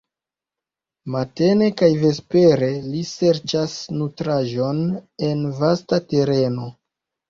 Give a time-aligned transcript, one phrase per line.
[1.15, 4.85] Matene kaj vespere ili serĉas nutraĵon
[5.33, 6.73] en vasta tereno.